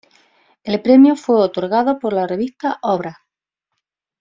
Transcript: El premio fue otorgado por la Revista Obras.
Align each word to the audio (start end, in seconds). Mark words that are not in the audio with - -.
El 0.63 0.81
premio 0.81 1.15
fue 1.15 1.35
otorgado 1.35 1.99
por 1.99 2.11
la 2.13 2.25
Revista 2.25 2.79
Obras. 2.81 3.17